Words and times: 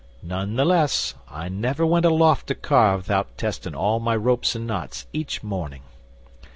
None 0.23 0.55
the 0.55 0.65
less, 0.65 1.13
I 1.29 1.47
never 1.47 1.85
went 1.85 2.07
aloft 2.07 2.47
to 2.47 2.55
carve 2.55 3.05
'thout 3.05 3.37
testing 3.37 3.75
all 3.75 3.99
my 3.99 4.15
ropes 4.15 4.55
and 4.55 4.65
knots 4.65 5.05
each 5.13 5.43
morning. 5.43 5.83